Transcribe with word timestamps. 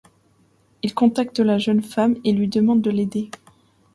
Il 0.81 0.95
contacte 0.95 1.37
la 1.37 1.59
jeune 1.59 1.83
femme 1.83 2.15
et 2.23 2.31
lui 2.31 2.47
demande 2.47 2.81
de 2.81 2.89
l'aider. 2.89 3.29